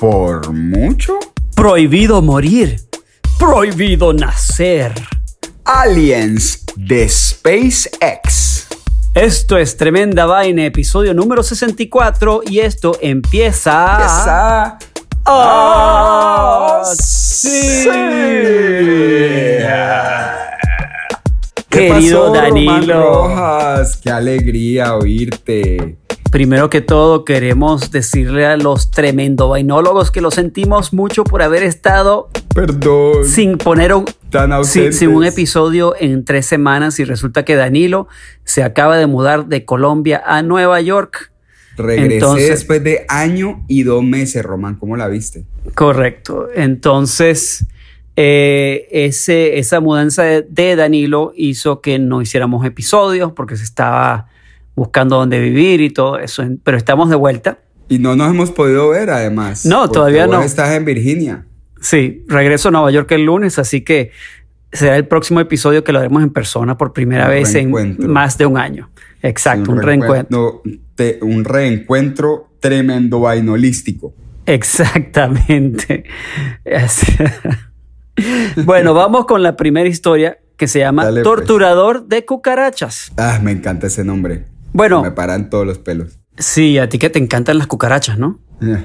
[0.00, 1.18] por mucho.
[1.54, 2.80] Prohibido morir.
[3.38, 4.92] Prohibido nacer.
[5.64, 8.66] Aliens de SpaceX.
[9.14, 14.04] Esto es Tremenda Vaina, episodio número 64 y esto empieza...
[14.04, 14.78] Esa.
[15.24, 17.88] ¡Ah, sí.
[21.68, 23.28] ¿Qué Querido pasó, Danilo.
[23.28, 25.96] Rojas, qué alegría oírte.
[26.36, 31.62] Primero que todo, queremos decirle a los tremendo vainólogos que lo sentimos mucho por haber
[31.62, 33.24] estado Perdón.
[33.24, 38.06] sin poner un, tan sin, sin un episodio en tres semanas y resulta que Danilo
[38.44, 41.32] se acaba de mudar de Colombia a Nueva York.
[41.78, 44.74] Regresé Entonces- después de año y dos meses, Román.
[44.74, 45.46] ¿Cómo la viste?
[45.74, 46.48] Correcto.
[46.54, 47.64] Entonces,
[48.14, 54.28] eh, ese, esa mudanza de, de Danilo hizo que no hiciéramos episodios porque se estaba
[54.76, 56.44] buscando dónde vivir y todo eso.
[56.62, 57.58] Pero estamos de vuelta.
[57.88, 59.66] Y no nos hemos podido ver, además.
[59.66, 60.42] No, todavía no.
[60.42, 61.46] Estás en Virginia.
[61.80, 64.10] Sí, regreso a Nueva York el lunes, así que
[64.72, 68.38] será el próximo episodio que lo haremos en persona por primera Un vez en más
[68.38, 68.90] de un año.
[69.22, 70.62] Exacto, un, reencuentro.
[70.94, 74.14] te- un reencuentro tremendo vainolístico.
[74.46, 76.04] Exactamente.
[78.64, 81.24] Bueno, vamos con la primera historia que se llama Dale, pues.
[81.24, 83.12] Torturador de cucarachas.
[83.18, 84.44] Ah, me encanta ese nombre.
[84.76, 86.18] Bueno, Me paran todos los pelos.
[86.36, 88.40] sí, a ti que te encantan las cucarachas, ¿no?
[88.60, 88.84] Eh.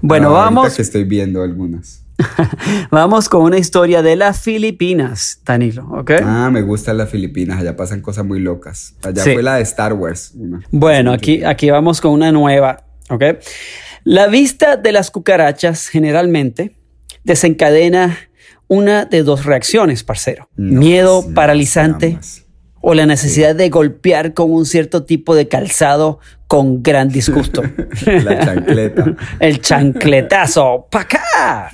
[0.00, 2.06] Bueno, ahorita vamos, que estoy viendo algunas.
[2.90, 6.12] vamos con una historia de las Filipinas, Danilo, ¿ok?
[6.22, 7.60] Ah, me gustan las Filipinas.
[7.60, 8.94] Allá pasan cosas muy locas.
[9.02, 9.32] Allá Sí.
[9.34, 10.32] fue la de Star Wars.
[10.36, 10.62] una.
[10.70, 13.22] Bueno, aquí, aquí vamos con una nueva, ¿ok?
[14.04, 16.76] La vista de las cucarachas generalmente
[17.24, 18.16] desencadena
[18.68, 20.48] una de dos reacciones, parcero.
[20.56, 22.18] No, Miedo no, paralizante.
[22.86, 27.62] O la necesidad de golpear con un cierto tipo de calzado con gran disgusto.
[28.06, 29.16] La chancleta.
[29.40, 30.86] El chancletazo.
[30.90, 31.70] ¡Pa' acá!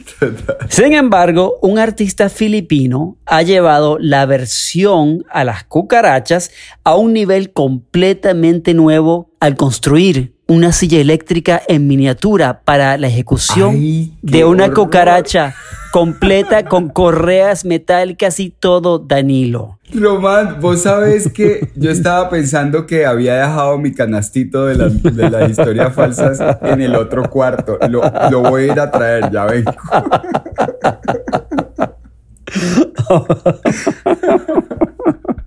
[0.68, 6.52] Sin embargo, un artista filipino ha llevado la versión a las cucarachas
[6.84, 13.70] a un nivel completamente nuevo al construir una silla eléctrica en miniatura para la ejecución
[13.76, 14.74] Ay, de una horror.
[14.86, 15.54] cucaracha
[15.92, 19.78] completa con correas metálicas y todo, Danilo.
[19.94, 25.30] Román, vos sabes que yo estaba pensando que había dejado mi canastito de, las- de
[25.30, 27.78] las historias falsas en el otro cuarto.
[27.88, 29.72] Lo, lo voy a ir a traer, ya vengo.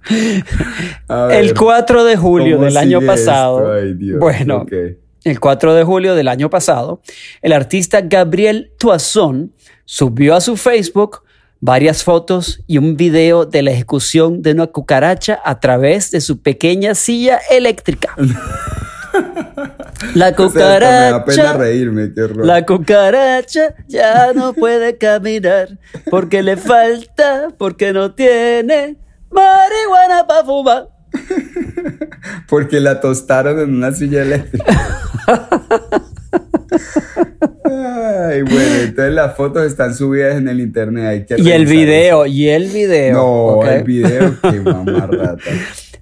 [1.31, 3.59] El 4 de julio ¿cómo del año pasado.
[3.59, 3.85] esto?
[3.85, 4.65] Ay, Dios, bueno,
[5.23, 7.01] el 4 de julio del año pasado,
[7.41, 9.53] el artista Gabriel Toisson
[9.85, 11.23] subió a su Facebook
[11.61, 16.41] varias fotos y un video de la ejecución de una cucaracha a través de su
[16.41, 18.15] pequeña silla eléctrica.
[20.15, 24.97] La O sea, hasta me da pena cucaracha, reírme, qué la cucaracha ya no puede
[24.97, 25.77] caminar
[26.09, 28.97] porque le falta, porque no tiene
[29.33, 30.89] marihuana para fumar.
[32.47, 34.99] Porque la tostaron en una silla eléctrica.
[37.65, 41.05] Ay, bueno, entonces las fotos están subidas en el internet.
[41.05, 43.13] Hay que Y el video, y el video.
[43.13, 45.51] No, el video, qué mamarrata.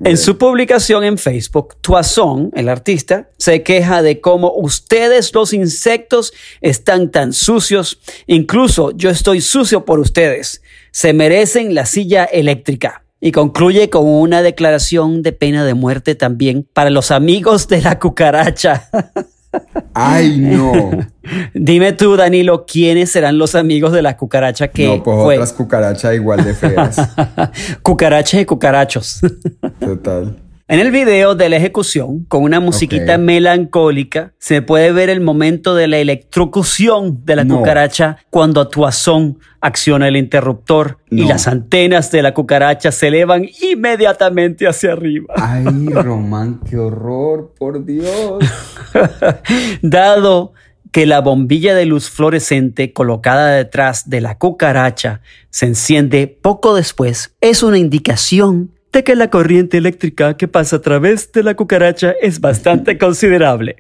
[0.04, 6.34] En su publicación en Facebook, Toisson, el artista, se queja de cómo ustedes los insectos
[6.60, 8.02] están tan sucios.
[8.26, 10.64] Incluso yo estoy sucio por ustedes.
[10.92, 13.04] Se merecen la silla eléctrica.
[13.24, 18.00] Y concluye con una declaración de pena de muerte también para los amigos de la
[18.00, 18.90] cucaracha.
[19.94, 20.90] Ay, no.
[21.54, 25.36] Dime tú, Danilo, ¿quiénes serán los amigos de la cucaracha que no, pues fue?
[25.36, 26.98] otras cucarachas igual de feas.
[27.82, 29.20] Cucarachas y cucarachos.
[29.80, 30.36] Total.
[30.72, 35.76] En el video de la ejecución, con una musiquita melancólica, se puede ver el momento
[35.76, 37.58] de la electrocución de la No.
[37.58, 44.66] cucaracha cuando Tuazón acciona el interruptor y las antenas de la cucaracha se elevan inmediatamente
[44.66, 45.34] hacia arriba.
[45.36, 48.42] Ay, Román, qué horror, por Dios.
[49.82, 50.54] Dado
[50.94, 55.20] que la bombilla de luz fluorescente colocada detrás de la cucaracha
[55.50, 60.82] se enciende poco después, es una indicación de que la corriente eléctrica que pasa a
[60.82, 63.76] través de la cucaracha es bastante considerable.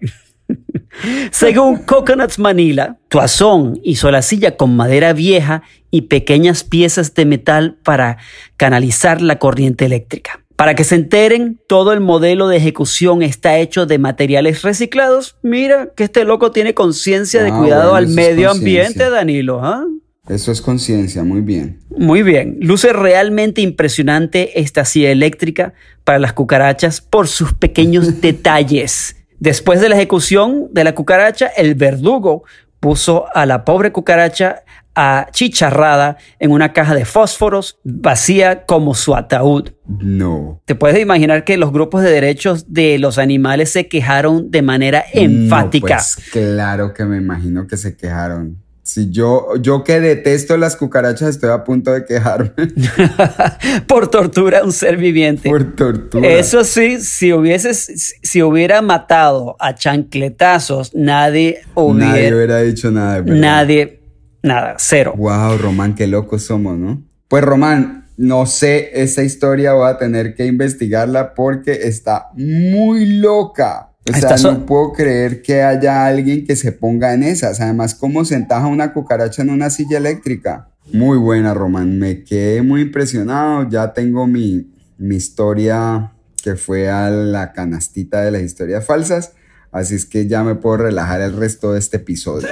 [1.31, 7.77] Según Coconuts Manila, Toazón hizo la silla con madera vieja y pequeñas piezas de metal
[7.83, 8.17] para
[8.57, 10.41] canalizar la corriente eléctrica.
[10.55, 15.37] Para que se enteren, todo el modelo de ejecución está hecho de materiales reciclados.
[15.41, 19.61] Mira que este loco tiene conciencia de Ah, cuidado bueno, al medio ambiente, Danilo.
[19.63, 19.85] ¿ah?
[20.27, 21.79] Eso es conciencia, muy bien.
[21.97, 25.73] Muy bien, luce realmente impresionante esta silla eléctrica
[26.03, 29.15] para las cucarachas por sus pequeños detalles.
[29.39, 32.43] Después de la ejecución de la cucaracha, el verdugo
[32.79, 34.63] puso a la pobre cucaracha
[34.93, 39.71] achicharrada en una caja de fósforos vacía como su ataúd.
[39.87, 40.61] No.
[40.65, 45.03] Te puedes imaginar que los grupos de derechos de los animales se quejaron de manera
[45.13, 45.95] enfática.
[45.95, 48.60] No, pues claro que me imagino que se quejaron.
[48.93, 52.51] Si yo, yo que detesto las cucarachas, estoy a punto de quejarme
[53.87, 55.49] por tortura a un ser viviente.
[55.49, 56.27] por tortura.
[56.27, 63.21] Eso sí, si hubieses, si hubiera matado a chancletazos, nadie hubiera, Nadie hubiera dicho nada.
[63.21, 64.01] de nadie,
[64.43, 65.13] nada, cero.
[65.15, 67.01] Wow, Román, qué locos somos, ¿no?
[67.29, 73.90] Pues Román, no sé, esta historia voy a tener que investigarla porque está muy loca.
[74.09, 77.61] O sea, no puedo creer que haya alguien que se ponga en esas.
[77.61, 80.69] Además, ¿cómo se entaja una cucaracha en una silla eléctrica?
[80.91, 81.99] Muy buena, Román.
[81.99, 83.69] Me quedé muy impresionado.
[83.69, 86.13] Ya tengo mi, mi historia
[86.43, 89.33] que fue a la canastita de las historias falsas.
[89.71, 92.47] Así es que ya me puedo relajar el resto de este episodio.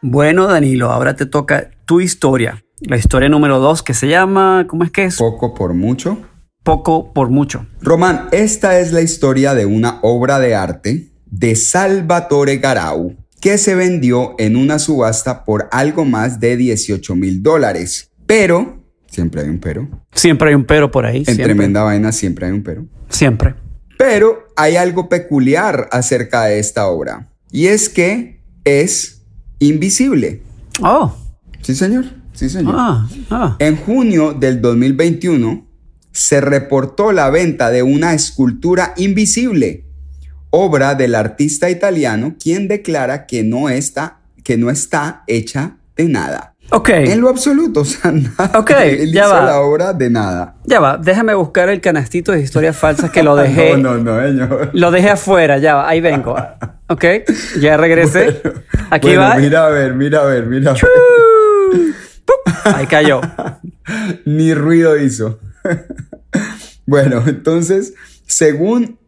[0.00, 2.64] Bueno, Danilo, ahora te toca tu historia.
[2.80, 5.18] La historia número dos que se llama, ¿cómo es que es?
[5.18, 6.22] Poco por mucho.
[6.70, 7.66] Poco por mucho.
[7.82, 13.74] Román, esta es la historia de una obra de arte de Salvatore Garau que se
[13.74, 18.12] vendió en una subasta por algo más de 18 mil dólares.
[18.24, 21.18] Pero, siempre hay un pero, Siempre hay un pero por ahí.
[21.18, 21.44] en siempre.
[21.46, 22.86] tremenda vaina siempre hay un pero.
[23.08, 23.56] Siempre.
[23.98, 29.22] Pero hay algo peculiar acerca de esta obra y es que es
[29.58, 30.44] invisible.
[30.80, 31.12] Oh,
[31.62, 32.04] Sí, señor.
[32.32, 32.76] Sí, señor.
[32.78, 33.56] ah, ah.
[33.58, 35.66] En junio del 2021
[36.12, 39.84] se reportó la venta de una escultura invisible,
[40.50, 46.54] obra del artista italiano, quien declara que no está, que no está hecha de nada.
[46.72, 48.52] Ok, En lo absoluto, o sea, nada.
[48.58, 49.44] Ok, Él ya hizo va.
[49.44, 50.54] la obra de nada.
[50.64, 53.76] ya va, déjame buscar el canastito de historias falsas que lo dejé.
[53.76, 54.70] No, no, no, señor.
[54.72, 56.36] Lo dejé afuera, ya va, ahí vengo.
[56.90, 57.04] Ok,
[57.60, 58.42] ya regresé.
[58.90, 59.36] Aquí Bueno, va.
[59.36, 60.82] Mira a ver, mira a ver, mira a ver.
[62.64, 63.20] Ahí cayó.
[64.24, 65.38] Ni ruido hizo.
[66.86, 67.94] bueno, entonces,
[68.26, 68.98] según,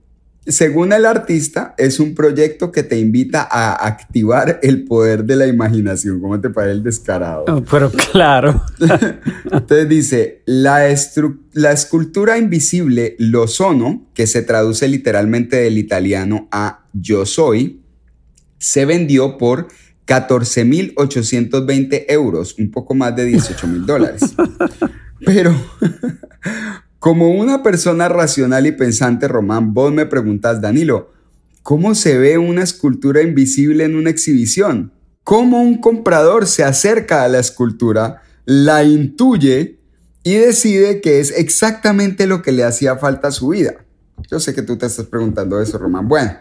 [0.46, 5.46] según el artista, es un proyecto que te invita a activar el poder de la
[5.46, 6.20] imaginación.
[6.20, 7.44] ¿Cómo te parece el descarado?
[7.49, 8.62] Oh, Pero claro.
[9.50, 17.26] Entonces dice, la escultura invisible Lo Sono, que se traduce literalmente del italiano a Yo
[17.26, 17.81] Soy,
[18.58, 19.69] se vendió por
[20.06, 24.22] 14.820 euros, un poco más de 18.000 dólares.
[25.24, 25.54] Pero,
[26.98, 31.12] como una persona racional y pensante, Román, vos me preguntas, Danilo,
[31.62, 34.92] ¿cómo se ve una escultura invisible en una exhibición?
[35.24, 39.79] ¿Cómo un comprador se acerca a la escultura, la intuye
[40.24, 43.84] y decide que es exactamente lo que le hacía falta a su vida?
[44.31, 46.08] Yo sé que tú te estás preguntando eso, Román.
[46.08, 46.36] Bueno,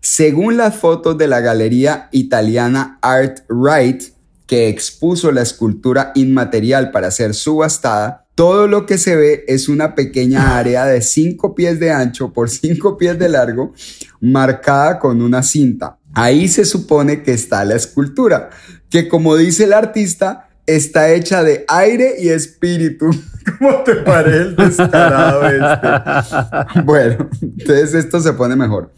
[0.00, 4.02] según las fotos de la galería italiana Art Right,
[4.46, 9.96] que expuso la escultura inmaterial para ser subastada, todo lo que se ve es una
[9.96, 13.72] pequeña área de 5 pies de ancho por 5 pies de largo,
[14.20, 15.98] marcada con una cinta.
[16.14, 18.50] Ahí se supone que está la escultura,
[18.88, 23.10] que como dice el artista, está hecha de aire y espíritu.
[23.58, 26.82] ¿Cómo te parece el descarado este?
[26.84, 28.92] Bueno, entonces esto se pone mejor.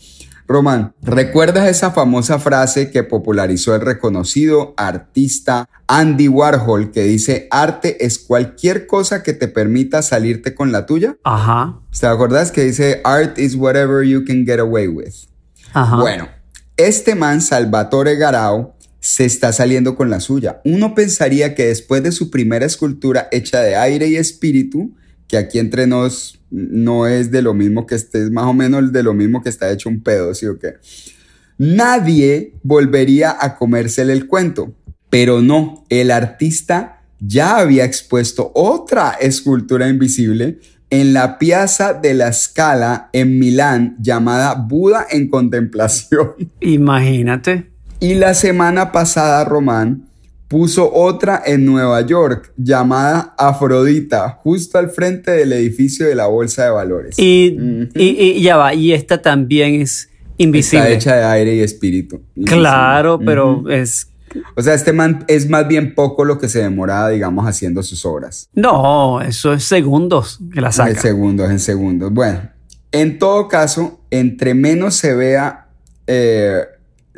[0.48, 8.06] Román, ¿recuerdas esa famosa frase que popularizó el reconocido artista Andy Warhol que dice, arte
[8.06, 11.18] es cualquier cosa que te permita salirte con la tuya?
[11.22, 11.78] Ajá.
[12.00, 15.12] ¿Te acuerdas que dice, art is whatever you can get away with?
[15.74, 15.96] Ajá.
[15.96, 16.28] Bueno,
[16.78, 20.62] este man, Salvatore Garau, se está saliendo con la suya.
[20.64, 24.94] Uno pensaría que después de su primera escultura hecha de aire y espíritu,
[25.26, 28.92] que aquí entre nos no es de lo mismo que este, es más o menos
[28.92, 30.74] de lo mismo que está hecho un pedo, ¿sí o qué?
[31.58, 34.74] Nadie volvería a comérsele el cuento,
[35.10, 40.58] pero no, el artista ya había expuesto otra escultura invisible
[40.90, 46.32] en la Piazza de la Scala en Milán llamada Buda en Contemplación.
[46.60, 47.70] Imagínate.
[48.00, 50.07] Y la semana pasada, Román,
[50.48, 56.64] puso otra en Nueva York llamada Afrodita, justo al frente del edificio de la Bolsa
[56.64, 57.18] de Valores.
[57.18, 57.56] Y,
[57.94, 60.94] y, ya va, y esta también es invisible.
[60.94, 62.22] Está hecha de aire y espíritu.
[62.44, 64.08] Claro, pero es...
[64.56, 68.04] O sea, este man es más bien poco lo que se demora, digamos, haciendo sus
[68.04, 68.48] obras.
[68.54, 70.90] No, eso es segundos que la saca.
[70.90, 72.12] En segundos, en segundos.
[72.12, 72.40] Bueno,
[72.92, 75.68] en todo caso, entre menos se vea
[76.06, 76.60] eh,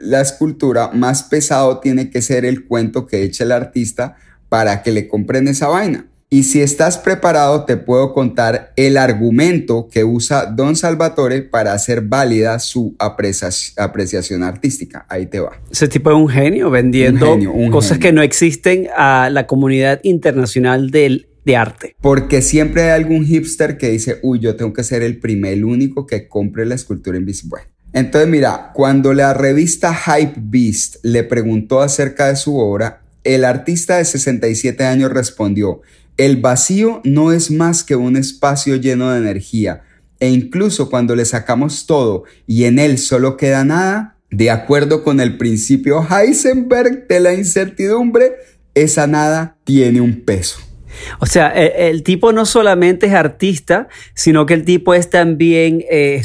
[0.00, 4.16] la escultura, más pesado tiene que ser el cuento que echa el artista
[4.48, 6.06] para que le compren esa vaina.
[6.32, 12.02] Y si estás preparado, te puedo contar el argumento que usa Don Salvatore para hacer
[12.02, 15.06] válida su apreciación artística.
[15.08, 15.60] Ahí te va.
[15.72, 17.36] Ese tipo es un genio vendiendo
[17.72, 21.96] cosas que no existen a la comunidad internacional del, de arte.
[22.00, 25.64] Porque siempre hay algún hipster que dice, uy, yo tengo que ser el primer, el
[25.64, 27.62] único que compre la escultura invisible.
[27.92, 33.96] Entonces, mira, cuando la revista Hype Beast le preguntó acerca de su obra, el artista
[33.96, 35.82] de 67 años respondió,
[36.16, 39.82] el vacío no es más que un espacio lleno de energía,
[40.20, 45.18] e incluso cuando le sacamos todo y en él solo queda nada, de acuerdo con
[45.18, 48.36] el principio Heisenberg de la incertidumbre,
[48.74, 50.69] esa nada tiene un peso.
[51.18, 56.22] O sea, el, tipo no solamente es artista, sino que el tipo es también eh,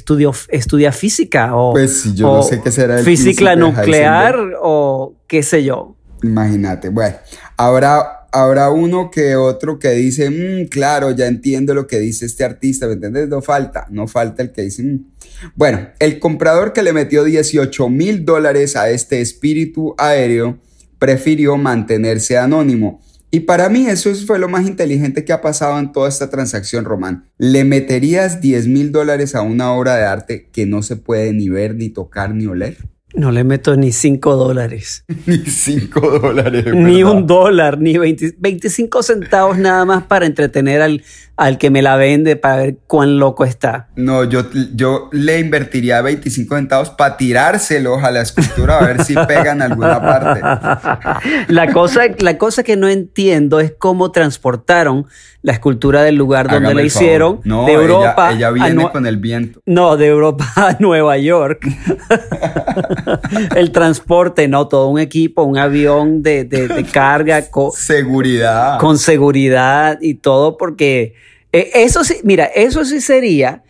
[0.49, 5.63] estudia física o, pues yo no sé qué será el física nuclear o qué sé
[5.63, 5.95] yo.
[6.23, 7.15] Imagínate, bueno,
[7.57, 12.43] habrá, habrá uno que otro que dice, mm, claro, ya entiendo lo que dice este
[12.43, 13.27] artista, ¿me entiendes?
[13.29, 15.05] No falta, no falta el que dice, mm".
[15.55, 20.57] bueno, el comprador que le metió 18 mil dólares a este espíritu aéreo
[20.97, 23.01] prefirió mantenerse anónimo
[23.35, 26.85] y para mí eso fue lo más inteligente que ha pasado en toda esta transacción,
[26.85, 27.25] Román.
[27.37, 31.49] ¿Le meterías 10 mil dólares a una obra de arte que no se puede ni
[31.49, 32.77] ver, ni tocar, ni oler?
[33.13, 35.03] No le meto ni 5 dólares.
[35.25, 36.65] ni 5 dólares.
[36.73, 41.03] Ni un dólar, ni 25 centavos nada más para entretener al,
[41.37, 43.89] al que me la vende para ver cuán loco está.
[43.95, 49.15] No, yo, yo le invertiría 25 centavos para tirárselos a la escultura a ver si
[49.27, 50.41] pegan alguna parte.
[51.47, 55.07] La cosa, la cosa que no entiendo es cómo transportaron
[55.45, 58.31] la escultura del lugar donde la hicieron de Europa.
[58.33, 59.61] Ella, viene con el viento.
[59.65, 61.67] No, de Europa a Nueva York.
[63.55, 67.49] el transporte, no, todo un equipo, un avión de, de, carga.
[67.51, 68.79] Con seguridad.
[68.79, 71.13] Con seguridad y todo, porque
[71.73, 73.63] eso sí, mira, eso sí sería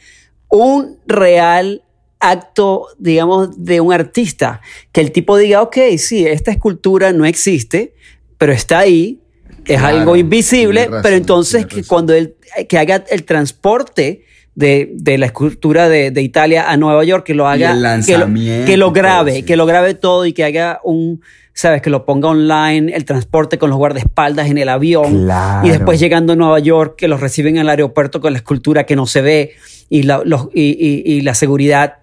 [0.50, 1.84] un real
[2.20, 4.62] acto, digamos, de un artista.
[4.92, 7.94] Que el tipo diga, ok, sí, esta escultura no existe,
[8.38, 9.20] pero está ahí,
[9.66, 12.36] es algo invisible, pero entonces que cuando él
[12.70, 14.24] que haga el transporte
[14.54, 17.74] de, la escultura de, Italia a Nueva York, que lo haga,
[18.06, 18.34] que, lo,
[18.66, 21.22] que lo, grabe, que lo grabe todo y que haga un,
[21.56, 25.30] sabes, que lo ponga online, el transporte con los guardaespaldas en el avión
[25.64, 28.84] y después llegando a Nueva York, que los reciben en el aeropuerto con la escultura
[28.84, 29.54] que no se ve
[29.90, 31.96] y la, los, y, la seguridad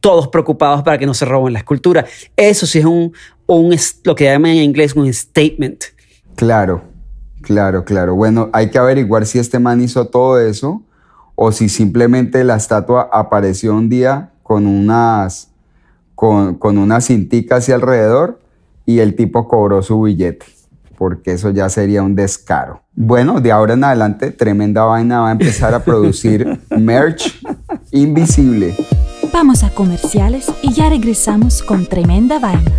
[0.00, 2.04] todos preocupados para que no se roben la escultura.
[2.36, 3.12] Eso sí es un,
[3.46, 3.74] un,
[4.04, 5.84] lo que llaman en inglés un statement.
[6.36, 6.82] Claro,
[7.40, 8.14] claro, claro.
[8.14, 10.82] Bueno, hay que averiguar si este man hizo todo eso
[11.34, 15.48] o si simplemente la estatua apareció un día con unas,
[16.14, 18.38] con, con una cintica hacia alrededor
[18.88, 20.46] y el tipo cobró su billete,
[20.96, 22.80] porque eso ya sería un descaro.
[22.94, 27.38] Bueno, de ahora en adelante, Tremenda Vaina va a empezar a producir merch
[27.92, 28.74] invisible.
[29.30, 32.72] Vamos a comerciales y ya regresamos con Tremenda Vaina.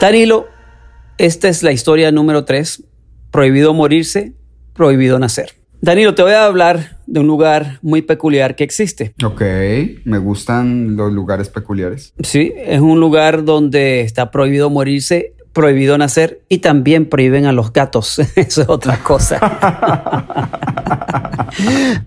[0.00, 0.46] Danilo,
[1.18, 2.82] esta es la historia número 3.
[3.30, 4.32] Prohibido morirse,
[4.72, 5.55] prohibido nacer.
[5.80, 9.14] Danilo, te voy a hablar de un lugar muy peculiar que existe.
[9.22, 9.42] Ok,
[10.04, 12.12] me gustan los lugares peculiares.
[12.22, 17.72] Sí, es un lugar donde está prohibido morirse, prohibido nacer y también prohíben a los
[17.72, 18.18] gatos.
[18.36, 19.38] Eso es otra cosa.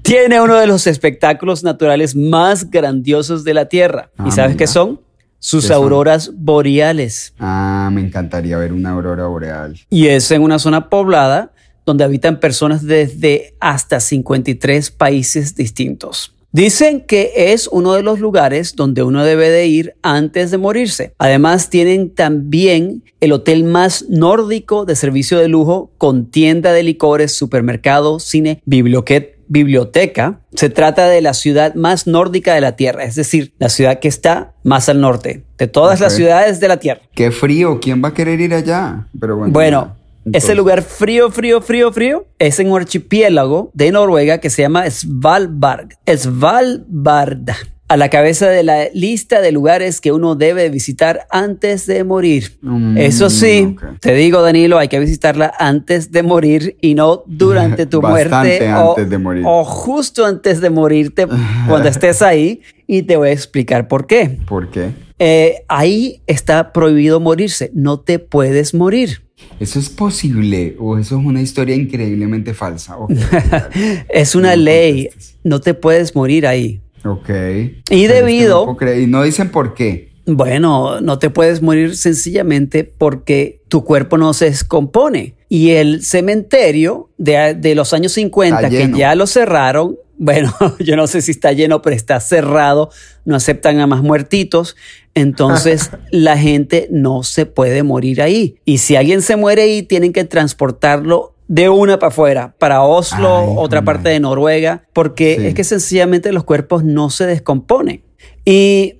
[0.01, 4.11] Tiene uno de los espectáculos naturales más grandiosos de la Tierra.
[4.19, 5.01] ¿Y ah, sabes qué son?
[5.41, 7.33] sus auroras boreales.
[7.39, 9.79] Ah, me encantaría ver una aurora boreal.
[9.89, 11.53] Y es en una zona poblada
[11.89, 16.35] donde habitan personas desde hasta 53 países distintos.
[16.51, 21.13] Dicen que es uno de los lugares donde uno debe de ir antes de morirse.
[21.17, 27.35] Además tienen también el hotel más nórdico de servicio de lujo con tienda de licores,
[27.35, 33.15] supermercado, cine, biblioteca biblioteca, se trata de la ciudad más nórdica de la Tierra, es
[33.15, 37.01] decir, la ciudad que está más al norte de todas las ciudades de la Tierra.
[37.15, 39.07] Qué frío, ¿quién va a querer ir allá?
[39.19, 39.98] Pero bueno, bueno
[40.33, 44.89] Ese lugar frío, frío, frío, frío es en un archipiélago de Noruega que se llama
[44.89, 45.89] Svalbard.
[46.15, 47.49] Svalbard
[47.89, 52.59] a la cabeza de la lista de lugares que uno debe visitar antes de morir.
[52.61, 57.87] Mm, Eso sí, te digo, Danilo, hay que visitarla antes de morir y no durante
[57.87, 59.43] tu muerte o, antes de morir.
[59.47, 61.25] o justo antes de morirte
[61.67, 64.37] cuando estés ahí y te voy a explicar por qué.
[64.47, 64.91] ¿Por qué?
[65.17, 69.23] Eh, ahí está prohibido morirse, no te puedes morir.
[69.59, 72.95] ¿Eso es posible o eso es una historia increíblemente falsa?
[74.09, 75.35] Es una No ley, contestes.
[75.43, 76.81] no te puedes morir ahí.
[77.03, 77.29] ok.
[77.29, 80.09] Y Pero es que debido- no no dicen por qué.
[80.25, 85.33] Bueno, no te puedes morir sencillamente porque tu cuerpo no se descompone.
[85.49, 90.95] Y el cementerio de, de los años 50, Está que ya lo cerraron, bueno, yo
[90.95, 92.91] no sé si está lleno, pero está cerrado,
[93.25, 94.75] no aceptan a más muertitos.
[95.15, 98.57] Entonces la gente no se puede morir ahí.
[98.65, 103.39] Y si alguien se muere ahí, tienen que transportarlo de una para afuera, para Oslo,
[103.39, 105.47] Ay, otra parte de Noruega, porque Sí.
[105.47, 108.03] es que sencillamente los cuerpos no se descomponen.
[108.45, 108.98] Y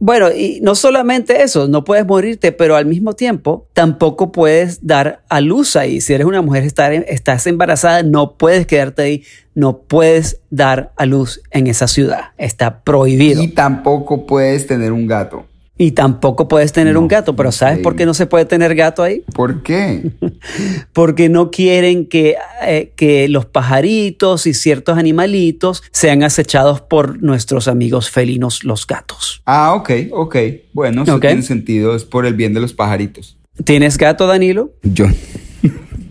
[0.00, 5.22] bueno, y no solamente eso, no puedes morirte, pero al mismo tiempo tampoco puedes dar
[5.28, 6.00] a luz ahí.
[6.00, 9.22] Si eres una mujer, estar- estás embarazada, no puedes quedarte ahí,
[9.54, 12.26] no puedes dar a luz en esa ciudad.
[12.38, 13.42] Está prohibido.
[13.42, 15.46] Y Y, tampoco puedes tener un gato.
[15.92, 19.02] Tampoco puedes tener No, un gato, pero ¿sabes por qué no se puede tener gato
[19.02, 19.22] ahí?
[19.34, 20.10] ¿Por qué?
[20.92, 27.68] Porque no quieren que, eh, que los pajaritos y ciertos animalitos sean acechados por nuestros
[27.68, 29.42] amigos felinos, los gatos.
[29.46, 30.36] Ah, ok, ok.
[30.72, 31.94] Bueno, eso tiene sentido.
[31.94, 33.36] Es por el bien de los pajaritos.
[33.64, 34.72] ¿Tienes gato, Danilo?
[34.82, 35.06] Yo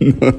[0.00, 0.32] no,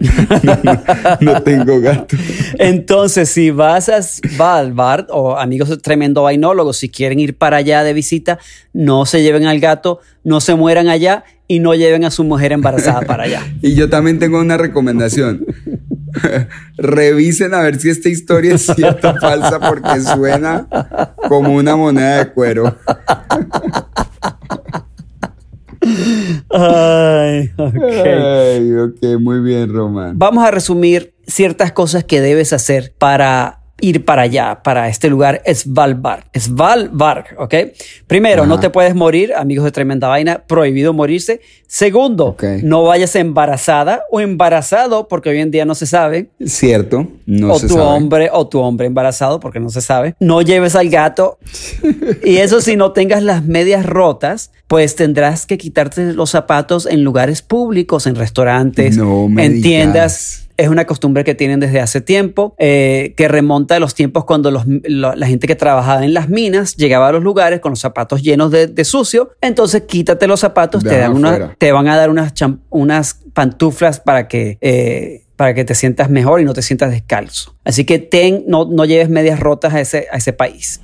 [1.19, 2.15] no, tengo gato.
[2.57, 7.93] Entonces, si vas a Svalbard o amigos tremendo vainólogos, si quieren ir para allá de
[7.93, 8.39] visita,
[8.73, 12.51] no se lleven al gato, no se mueran allá y no lleven a su mujer
[12.51, 13.43] embarazada para allá.
[13.61, 15.45] Y yo también tengo una recomendación.
[16.77, 20.67] Revisen a ver si esta historia es cierta o falsa porque suena
[21.27, 22.77] como una moneda de cuero.
[26.50, 27.75] Ay, ok.
[27.75, 30.18] Ay, ok, muy bien, Román.
[30.18, 35.42] Vamos a resumir ciertas cosas que debes hacer para ir para allá, para este lugar,
[35.51, 36.24] Svalbard.
[36.37, 37.53] Svalbard, ¿ok?
[38.07, 38.50] Primero, Ajá.
[38.50, 41.42] no te puedes morir, amigos de tremenda vaina, prohibido morirse.
[41.68, 46.29] Segundo, no vayas embarazada o embarazado, porque hoy en día no se sabe.
[46.44, 47.85] Cierto, no o se tu sabe.
[47.85, 50.15] hombre o tu hombre embarazado, porque no se sabe.
[50.20, 51.37] No lleves al gato.
[52.24, 57.03] y eso si no tengas las medias rotas, pues tendrás que quitarte los zapatos en
[57.03, 59.61] lugares públicos, en restaurantes, No en digas.
[59.61, 60.49] tiendas.
[60.59, 64.51] Es una costumbre que tienen desde hace tiempo, eh, que remonta a los tiempos cuando
[64.51, 67.79] los- lo- la gente que trabajaba en las minas llegaba a los lugares con los
[67.79, 69.31] zapatos llenos de, de sucio.
[69.41, 72.33] Entonces quítate los zapatos, te, dan una- te van a dar unas,
[72.69, 77.55] unas pantuflas para que, eh, para que te sientas mejor y no te sientas descalzo.
[77.63, 80.81] Así que ten, no, no lleves medias rotas a ese, a ese país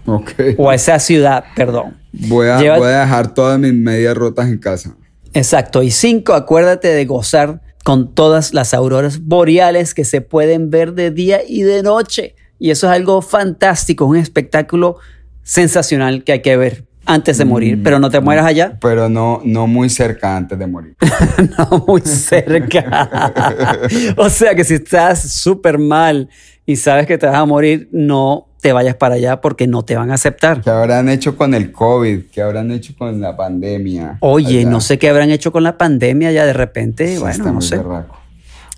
[0.58, 1.98] o a esa ciudad, perdón.
[2.14, 4.96] Voy a, Lleva- voy a dejar todas mis medias rotas en casa.
[5.34, 5.84] Exacto.
[5.84, 11.12] Y cinco, acuérdate de gozar con todas las auroras boreales que se pueden ver de
[11.12, 12.34] día y de noche.
[12.58, 14.98] Y eso es algo fantástico, un espectáculo
[15.44, 17.80] sensacional que hay que ver antes de morir.
[17.84, 20.96] Pero no te mueras allá, Pero no, no muy cerca antes de morir.
[21.60, 23.38] no muy cerca.
[24.18, 26.28] o sea que si estás súper mal
[26.66, 29.96] y sabes que te vas a morir, no te vayas para allá porque no te
[29.96, 30.62] van a aceptar.
[30.62, 32.32] ¿Qué habrán hecho con el COVID?
[32.34, 34.18] ¿Qué habrán hecho con la pandemia?
[34.22, 34.70] Oye, Allá.
[34.72, 37.10] no sé qué habrán hecho con la pandemia ya de repente.
[37.10, 37.78] Sí, bueno, está no muy sé.
[37.78, 38.18] berraco.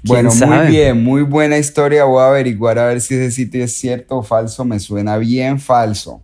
[0.04, 2.04] Bueno, muy bien, muy buena historia.
[2.04, 4.66] Voy a averiguar a ver si ese sitio es cierto o falso.
[4.66, 6.22] Me suena bien falso.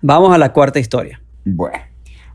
[0.00, 1.20] Vamos a la cuarta historia.
[1.44, 1.76] Bueno,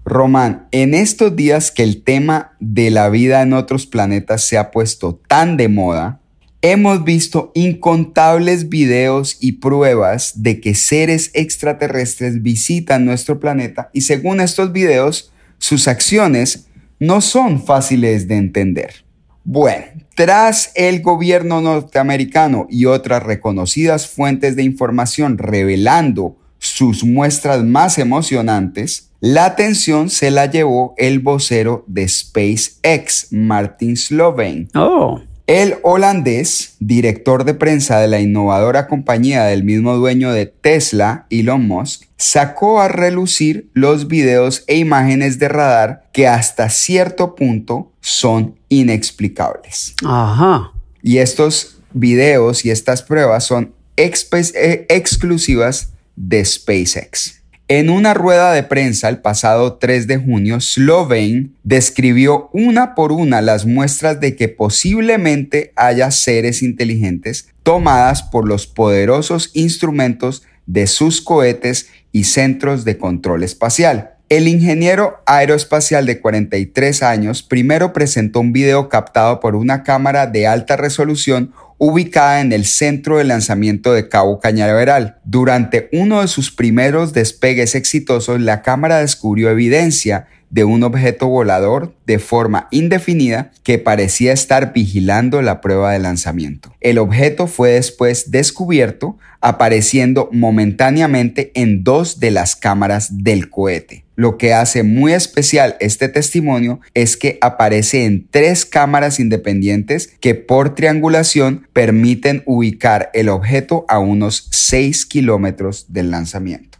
[0.05, 4.69] Román, en estos días que el tema de la vida en otros planetas se ha
[4.69, 6.20] puesto tan de moda,
[6.61, 14.39] hemos visto incontables videos y pruebas de que seres extraterrestres visitan nuestro planeta y según
[14.39, 16.67] estos videos, sus acciones
[16.99, 19.05] no son fáciles de entender.
[19.43, 27.97] Bueno, tras el gobierno norteamericano y otras reconocidas fuentes de información revelando sus muestras más
[27.97, 34.67] emocionantes, la atención se la llevó el vocero de SpaceX, Martin Slovane.
[34.75, 41.25] Oh, El holandés, director de prensa de la innovadora compañía del mismo dueño de Tesla,
[41.29, 47.91] Elon Musk, sacó a relucir los videos e imágenes de radar que hasta cierto punto
[47.99, 49.93] son inexplicables.
[50.05, 50.71] ajá.
[51.03, 57.40] Y estos videos y estas pruebas son eh, exclusivas de SpaceX.
[57.73, 63.39] En una rueda de prensa el pasado 3 de junio, Slovane describió una por una
[63.41, 71.21] las muestras de que posiblemente haya seres inteligentes tomadas por los poderosos instrumentos de sus
[71.21, 74.15] cohetes y centros de control espacial.
[74.27, 80.45] El ingeniero aeroespacial de 43 años primero presentó un video captado por una cámara de
[80.45, 85.17] alta resolución ubicada en el centro de lanzamiento de Cabo Cañaveral.
[85.23, 91.95] Durante uno de sus primeros despegues exitosos, la cámara descubrió evidencia de un objeto volador
[92.05, 96.73] de forma indefinida que parecía estar vigilando la prueba de lanzamiento.
[96.81, 104.05] El objeto fue después descubierto apareciendo momentáneamente en dos de las cámaras del cohete.
[104.15, 110.35] Lo que hace muy especial este testimonio es que aparece en tres cámaras independientes que
[110.35, 116.77] por triangulación permiten ubicar el objeto a unos 6 kilómetros del lanzamiento.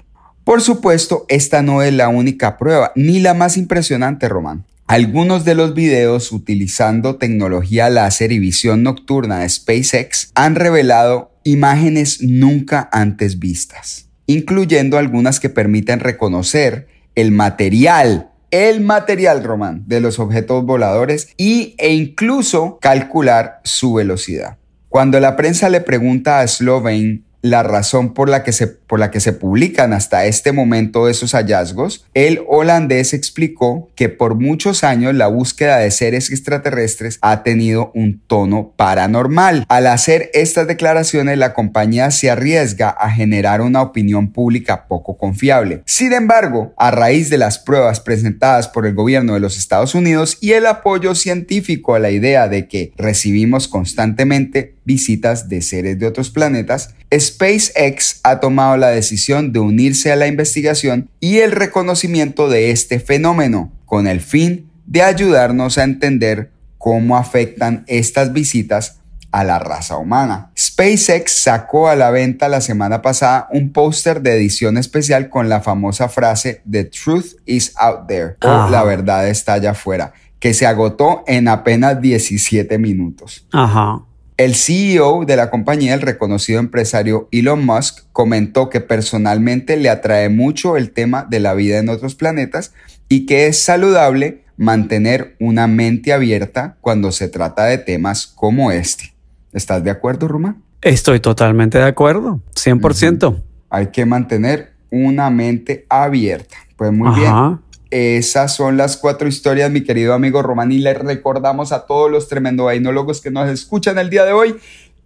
[0.52, 4.66] Por supuesto, esta no es la única prueba, ni la más impresionante, Román.
[4.86, 12.22] Algunos de los videos utilizando tecnología láser y visión nocturna de SpaceX han revelado imágenes
[12.22, 20.20] nunca antes vistas, incluyendo algunas que permiten reconocer el material, el material, Román, de los
[20.20, 24.58] objetos voladores y, e incluso calcular su velocidad.
[24.90, 29.12] Cuando la prensa le pregunta a Slovane la razón por la, que se, por la
[29.12, 35.16] que se publican hasta este momento esos hallazgos, el holandés explicó que por muchos años
[35.16, 39.66] la búsqueda de seres extraterrestres ha tenido un tono paranormal.
[39.70, 45.82] Al hacer estas declaraciones, la compañía se arriesga a generar una opinión pública poco confiable.
[45.86, 50.38] Sin embargo, a raíz de las pruebas presentadas por el gobierno de los Estados Unidos
[50.42, 56.06] y el apoyo científico a la idea de que recibimos constantemente visitas de seres de
[56.06, 62.50] otros planetas, SpaceX ha tomado la decisión de unirse a la investigación y el reconocimiento
[62.50, 68.98] de este fenómeno, con el fin de ayudarnos a entender cómo afectan estas visitas
[69.32, 70.52] a la raza humana.
[70.60, 75.62] SpaceX sacó a la venta la semana pasada un póster de edición especial con la
[75.62, 80.66] famosa frase The truth is out there o la verdad está allá afuera, que se
[80.66, 83.48] agotó en apenas 17 minutos.
[83.54, 84.02] Ajá.
[84.42, 90.30] El CEO de la compañía, el reconocido empresario Elon Musk, comentó que personalmente le atrae
[90.30, 92.74] mucho el tema de la vida en otros planetas
[93.08, 99.14] y que es saludable mantener una mente abierta cuando se trata de temas como este.
[99.54, 100.58] ¿Estás de acuerdo, Ruma?
[100.82, 103.44] Estoy totalmente de acuerdo, 100%.
[103.70, 106.58] Hay que mantener una mente abierta.
[106.78, 107.60] Pues muy bien.
[107.92, 112.28] Esas son las cuatro historias, mi querido amigo Román, y le recordamos a todos los
[112.28, 114.56] tremendo vainólogos que nos escuchan el día de hoy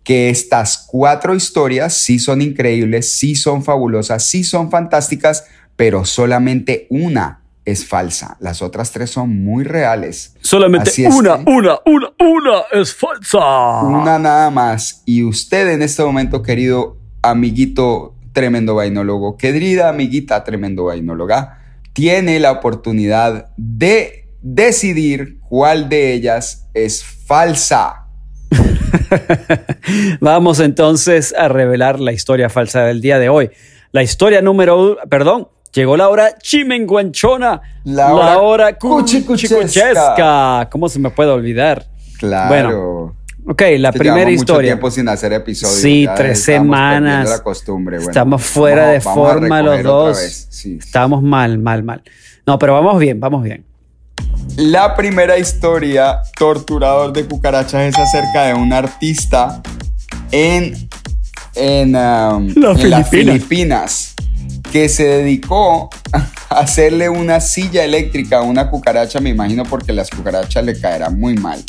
[0.05, 5.45] que estas cuatro historias sí son increíbles, sí son fabulosas, sí son fantásticas,
[5.75, 8.37] pero solamente una es falsa.
[8.39, 10.35] Las otras tres son muy reales.
[10.41, 13.81] Solamente una, una, una, una es falsa.
[13.81, 15.01] Una nada más.
[15.05, 21.64] Y usted en este momento, querido amiguito tremendo vainólogo, querida amiguita tremendo vainóloga,
[21.95, 28.07] tiene la oportunidad de decidir cuál de ellas es falsa.
[30.19, 33.49] Vamos entonces a revelar la historia falsa del día de hoy.
[33.93, 40.67] La historia número, perdón, llegó la hora chimenguanchona, la hora, la hora cuchicuchesca.
[40.69, 41.85] ¿Cómo se me puede olvidar?
[42.19, 42.49] Claro.
[42.49, 43.15] Bueno,
[43.47, 44.55] Ok, la primera historia.
[44.55, 45.79] Mucho tiempo sin hacer episodios.
[45.79, 47.29] Sí, tres semanas.
[47.29, 47.97] La costumbre.
[47.97, 50.19] estamos fuera de forma los dos.
[50.65, 52.01] Estamos mal, mal, mal.
[52.45, 53.63] No, pero vamos bien, vamos bien.
[54.57, 59.61] La primera historia, Torturador de Cucarachas, es acerca de un artista
[60.31, 60.89] en,
[61.55, 64.14] en, um, en las Filipinas
[64.71, 65.89] que se dedicó
[66.49, 71.19] a hacerle una silla eléctrica a una cucaracha, me imagino porque las cucarachas le caerán
[71.19, 71.63] muy mal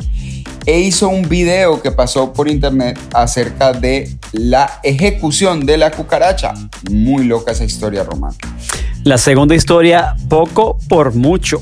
[0.67, 6.55] e hizo un video que pasó por internet acerca de la ejecución de la cucaracha.
[6.91, 8.35] Muy loca esa historia, Román.
[9.05, 11.61] La segunda historia, poco por mucho.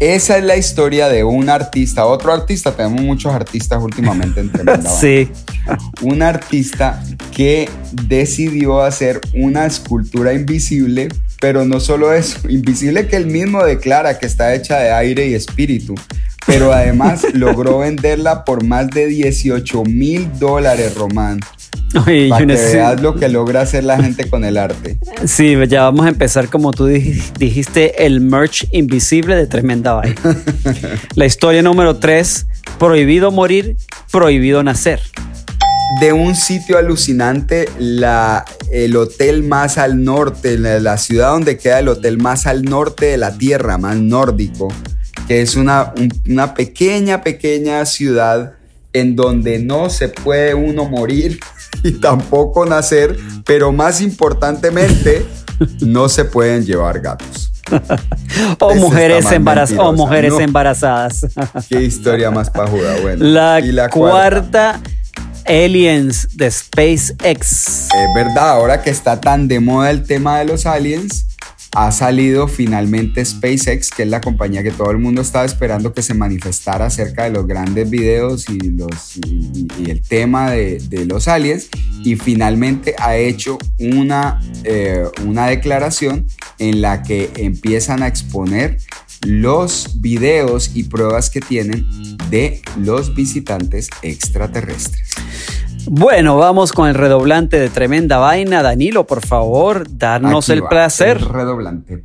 [0.00, 4.88] Esa es la historia de un artista, otro artista, tenemos muchos artistas últimamente en Tremenda
[5.00, 5.28] Sí.
[6.00, 7.04] Un artista
[7.36, 14.18] que decidió hacer una escultura invisible, pero no solo eso, invisible que él mismo declara
[14.18, 15.94] que está hecha de aire y espíritu,
[16.46, 21.40] pero además logró venderla por más de 18 mil dólares, Román.
[22.06, 24.98] Oye, para que veas lo que logra hacer la gente con el arte.
[25.26, 30.14] Sí, ya vamos a empezar como tú dijiste, el merch invisible de Tremenda Vaina.
[31.14, 32.46] la historia número 3,
[32.78, 33.76] prohibido morir,
[34.12, 35.00] prohibido nacer.
[36.00, 41.88] de un sitio alucinante, la, el hotel más al norte, la, ciudad donde queda el
[41.88, 44.68] hotel más al norte de la Tierra, más nórdico,
[45.26, 48.52] que es una, un- una pequeña, pequeña ciudad
[48.92, 51.38] en donde no se puede uno morir
[51.82, 55.26] y tampoco nacer, pero más importantemente,
[55.80, 57.52] no se pueden llevar gatos.
[58.58, 60.40] O mujeres, embaraz- o mujeres no.
[60.40, 61.26] embarazadas.
[61.68, 63.24] Qué historia más pajuda, bueno.
[63.24, 64.80] La, Y cuarta,
[65.46, 67.86] Aliens de SpaceX.
[67.86, 71.26] Es verdad, ahora que está tan de moda el tema de los aliens,
[71.72, 76.02] ha salido finalmente SpaceX, que es la compañía que todo el mundo estaba esperando que
[76.02, 81.28] se manifestara acerca de los grandes videos y, los, y, el tema de, de los
[81.28, 81.68] aliens,
[82.02, 86.26] y finalmente ha hecho una, eh, una declaración
[86.58, 88.78] en la que empiezan a exponer
[89.22, 91.86] los videos y pruebas que tienen
[92.30, 95.10] de los visitantes extraterrestres.
[95.86, 98.62] Bueno, vamos con el redoblante de tremenda vaina.
[98.62, 101.16] Danilo, por favor, darnos Aquí el va, placer.
[101.18, 102.04] el redoblante.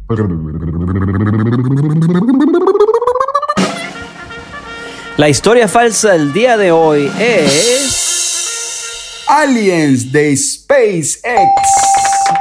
[5.18, 9.24] La historia falsa del día de hoy es.
[9.28, 11.22] Aliens de SpaceX.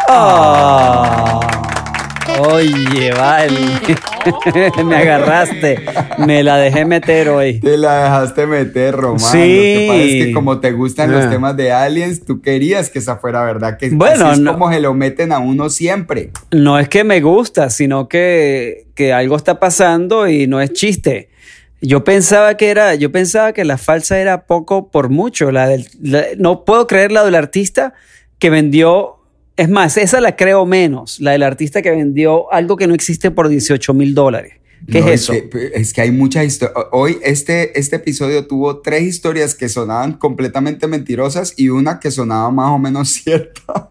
[0.09, 1.41] Ah.
[2.41, 3.59] Oye, vale.
[4.85, 5.79] Me agarraste.
[6.19, 7.61] Me la dejé meter hoy.
[7.61, 9.21] Te la dejaste meter, Román.
[9.21, 9.39] Sí.
[9.39, 11.31] Lo que pasa es que como te gustan los Ah.
[11.31, 13.77] temas de aliens, tú querías que esa fuera verdad.
[13.79, 14.53] Que Bueno, así es no.
[14.55, 16.31] como se lo meten a uno siempre.
[16.51, 21.29] No es que me gusta, sino que, que algo está pasando y no es chiste.
[21.81, 25.53] Yo pensaba que era, yo pensaba que la falsa era poco por mucho.
[25.53, 27.93] La del, la- no puedo creer la del artista
[28.39, 29.17] que vendió.
[29.57, 31.21] Es más, esa la creo menos.
[31.21, 34.55] La del artista que vendió algo que no existe por 18 mil dólares.
[34.91, 35.33] ¿Qué No, es eso?
[35.33, 36.77] Que, es que hay muchas historias.
[36.93, 42.51] Hoy este, este episodio tuvo tres historias que sonaban completamente mentirosas y una que sonaba
[42.51, 43.89] más o menos cierta.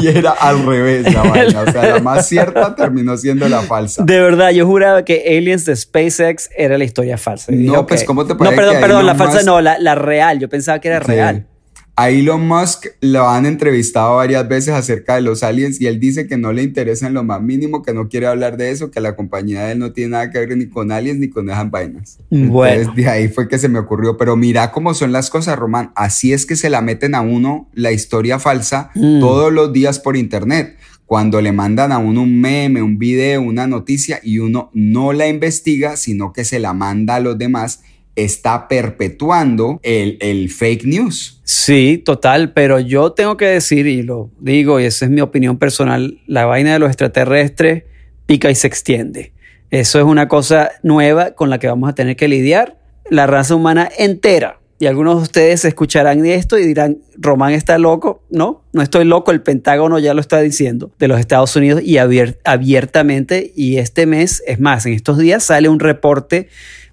[0.00, 1.60] y era al revés la vaina.
[1.62, 4.02] O sea, la más cierta terminó siendo la falsa.
[4.04, 7.52] De verdad, yo juraba que Aliens de SpaceX era la historia falsa.
[7.52, 9.78] Y No, dije, pues, ¿cómo te No, parece perdón, que perdón, la falsa no, la,
[9.78, 10.38] la real.
[10.38, 11.10] Yo pensaba que era Sí.
[11.12, 11.46] real.
[11.94, 16.26] A Elon Musk lo han entrevistado varias veces acerca de los aliens y él dice
[16.26, 18.98] que no le interesa en lo más mínimo, que no quiere hablar de eso, que
[19.00, 21.70] la compañía de él no tiene nada que ver ni con aliens ni con esas
[21.70, 22.18] vainas.
[22.30, 22.74] Bueno.
[22.80, 25.92] Entonces de ahí fue que se me ocurrió, pero mira cómo son las cosas, Román.
[25.94, 29.20] Así es que se la meten a uno la historia falsa Mm.
[29.20, 30.76] todos los días por internet.
[31.04, 35.28] Cuando le mandan a uno un meme, un video, una noticia y uno no la
[35.28, 37.82] investiga, sino que se la manda a los demás,
[38.16, 41.40] está perpetuando el, el fake news.
[41.44, 45.58] Sí, total, pero yo tengo que decir, y lo digo, y esa es mi opinión
[45.58, 47.84] personal, la vaina de los extraterrestres
[48.26, 49.32] pica y se extiende.
[49.70, 53.54] Eso es una cosa nueva con la que vamos a tener que lidiar la raza
[53.54, 54.58] humana entera.
[54.78, 58.24] Y algunos de ustedes escucharán esto y dirán, Román está loco.
[58.30, 61.98] No, no estoy loco, el Pentágono ya lo está diciendo de los Estados Unidos y
[61.98, 63.52] abier- abiertamente.
[63.54, 66.48] Y este mes, es más, en estos días sale un reporte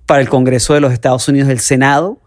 [0.10, 2.20] para el Congreso de los Estados Unidos del Senado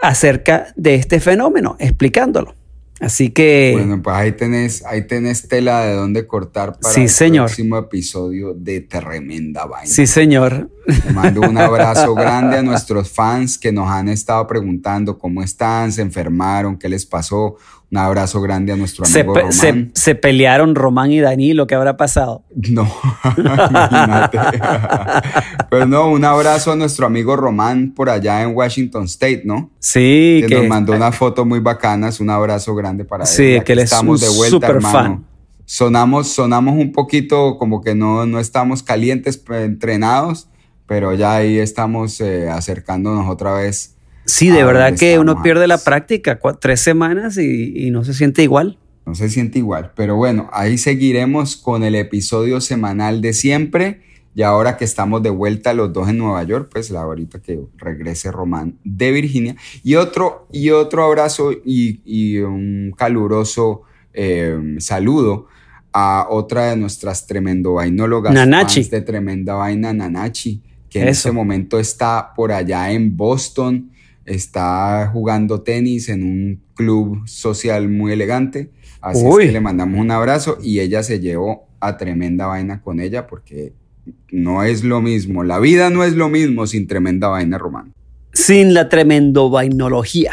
[0.00, 2.54] acerca de este fenómeno, explicándolo.
[3.00, 7.08] Así que, Bueno, pues ahí tenés, ahí tenés tela de dónde cortar para Sí, el
[7.10, 7.46] señor.
[7.46, 9.86] próximo episodio de Tremenda Vaina.
[9.92, 15.18] sí señor, Le mando un abrazo grande a nuestros fans que nos han estado preguntando
[15.18, 17.56] cómo están, se enfermaron, qué les pasó.
[17.88, 19.52] Un abrazo grande a nuestro se, amigo pe- Román.
[19.52, 22.42] se- se pelearon Román y Danilo, ¿qué habrá pasado?
[22.54, 22.88] No,
[23.36, 24.38] imagínate.
[25.70, 29.70] Pero no, un abrazo a nuestro amigo Román por allá en Washington State, ¿no?
[29.78, 32.18] Sí, que, que, nos mandó unas fotos muy bacanas.
[32.20, 33.28] Un abrazo grande para él.
[33.28, 34.92] Sí, que él es estamos un de vuelta, súper hermano.
[34.98, 35.24] fan.
[35.64, 40.48] Sonamos, sonamos un poquito como que no, no estamos calientes, eh, entrenados,
[40.86, 43.96] pero ya ahí estamos eh, acercándonos otra vez.
[44.24, 48.42] sí, de verdad que uno pierde la práctica, tres semanas y, y no se siente
[48.42, 48.78] igual.
[49.04, 54.02] No se siente igual, pero bueno, ahí seguiremos con el episodio semanal de siempre.
[54.34, 57.58] Y ahora que estamos de vuelta los dos en Nueva York, pues la ahorita que
[57.78, 59.56] regrese Román de Virginia.
[59.82, 65.46] Y otro, y otro abrazo y, y un caluroso eh, saludo
[65.92, 68.80] a otra de nuestras tremendo vainólogas Nanachi.
[68.80, 73.90] fans de Tremenda Vaina, Nanachi, que en este momento está por allá en Boston,
[74.24, 78.70] está jugando tenis en un club social muy elegante.
[79.00, 79.44] Así Uy.
[79.44, 83.26] es que le mandamos un abrazo y ella se llevó a tremenda vaina con ella
[83.26, 83.72] porque
[84.30, 85.44] no es lo mismo.
[85.44, 87.92] La vida no es lo mismo sin tremenda vaina, Román.
[88.32, 90.32] Sin la tremendo vainología.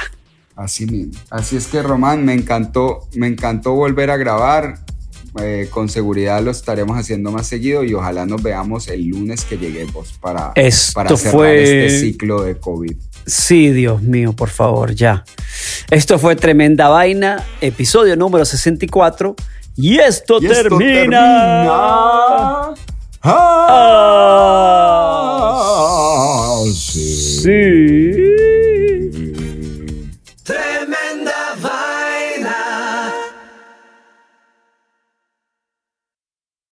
[0.56, 1.13] Así mismo.
[1.30, 4.80] Así es que, Román, me encantó, me encantó volver a grabar.
[5.41, 9.58] Eh, con seguridad lo estaremos haciendo más seguido y ojalá nos veamos el lunes que
[9.58, 10.54] lleguemos para,
[10.93, 12.96] para cerrar este ciclo de COVID.
[13.26, 15.24] Sí, Dios mío, por favor, ya.
[15.89, 19.36] Esto fue Tremenda Vaina, episodio número 64.
[19.76, 20.93] Y esto, y esto termina.
[20.93, 21.24] termina.
[23.26, 23.43] Ah,
[26.56, 27.41] ah, sí.
[27.41, 28.12] sí.